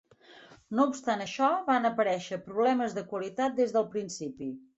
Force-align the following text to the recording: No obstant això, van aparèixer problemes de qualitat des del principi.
No 0.77 0.85
obstant 0.91 1.21
això, 1.25 1.49
van 1.67 1.85
aparèixer 1.89 2.41
problemes 2.47 2.97
de 2.97 3.05
qualitat 3.13 3.55
des 3.61 3.77
del 3.79 3.87
principi. 3.95 4.51